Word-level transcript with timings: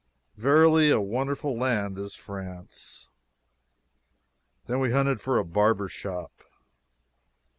Verily, 0.35 0.89
a 0.89 0.99
wonderful 0.99 1.55
land 1.55 1.99
is 1.99 2.15
France! 2.15 3.07
Then 4.65 4.79
we 4.79 4.91
hunted 4.91 5.21
for 5.21 5.37
a 5.37 5.45
barber 5.45 5.87
shop. 5.89 6.31